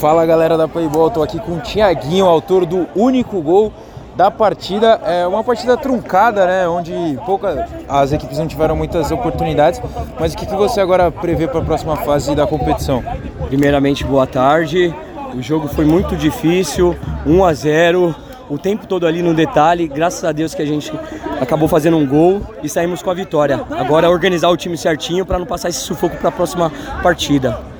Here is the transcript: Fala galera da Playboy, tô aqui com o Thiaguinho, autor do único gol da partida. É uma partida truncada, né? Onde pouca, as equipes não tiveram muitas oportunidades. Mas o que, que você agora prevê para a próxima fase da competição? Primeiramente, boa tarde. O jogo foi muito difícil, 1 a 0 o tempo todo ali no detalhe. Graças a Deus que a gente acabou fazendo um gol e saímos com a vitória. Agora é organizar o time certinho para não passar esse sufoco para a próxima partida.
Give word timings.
Fala 0.00 0.26
galera 0.26 0.56
da 0.56 0.66
Playboy, 0.66 1.10
tô 1.10 1.22
aqui 1.22 1.38
com 1.38 1.52
o 1.52 1.60
Thiaguinho, 1.60 2.26
autor 2.26 2.66
do 2.66 2.86
único 2.96 3.40
gol 3.40 3.72
da 4.16 4.30
partida. 4.30 5.00
É 5.04 5.26
uma 5.26 5.42
partida 5.42 5.76
truncada, 5.76 6.46
né? 6.46 6.68
Onde 6.68 6.92
pouca, 7.24 7.68
as 7.88 8.12
equipes 8.12 8.38
não 8.38 8.46
tiveram 8.46 8.76
muitas 8.76 9.10
oportunidades. 9.10 9.80
Mas 10.18 10.34
o 10.34 10.36
que, 10.36 10.46
que 10.46 10.54
você 10.54 10.80
agora 10.80 11.10
prevê 11.10 11.46
para 11.46 11.60
a 11.60 11.64
próxima 11.64 11.96
fase 11.96 12.34
da 12.34 12.46
competição? 12.46 13.02
Primeiramente, 13.46 14.04
boa 14.04 14.26
tarde. 14.26 14.94
O 15.34 15.40
jogo 15.40 15.68
foi 15.68 15.84
muito 15.84 16.16
difícil, 16.16 16.94
1 17.24 17.44
a 17.44 17.54
0 17.54 18.14
o 18.50 18.58
tempo 18.58 18.86
todo 18.86 19.06
ali 19.06 19.22
no 19.22 19.32
detalhe. 19.32 19.88
Graças 19.88 20.24
a 20.24 20.32
Deus 20.32 20.54
que 20.54 20.62
a 20.62 20.66
gente 20.66 20.92
acabou 21.40 21.68
fazendo 21.68 21.96
um 21.96 22.06
gol 22.06 22.42
e 22.62 22.68
saímos 22.68 23.02
com 23.02 23.10
a 23.10 23.14
vitória. 23.14 23.60
Agora 23.70 24.06
é 24.06 24.10
organizar 24.10 24.48
o 24.48 24.56
time 24.56 24.76
certinho 24.76 25.24
para 25.24 25.38
não 25.38 25.46
passar 25.46 25.68
esse 25.68 25.80
sufoco 25.80 26.16
para 26.16 26.28
a 26.28 26.32
próxima 26.32 26.70
partida. 27.02 27.73